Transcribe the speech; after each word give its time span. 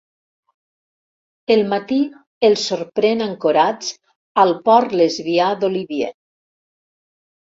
El 1.55 1.59
matí 1.73 1.97
els 2.49 2.63
sorprèn 2.71 3.21
ancorats 3.25 3.91
al 4.45 4.53
port 4.69 4.97
lesbià 5.01 5.51
d'Olivier. 5.65 6.11